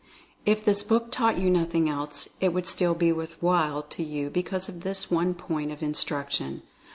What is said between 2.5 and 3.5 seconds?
would still be "worth